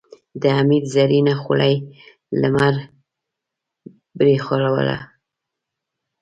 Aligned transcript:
د 0.41 0.43
حميد 0.57 0.85
زرينه 0.95 1.33
خولۍ 1.41 1.75
لمر 2.41 2.73
برېښوله. 4.17 4.99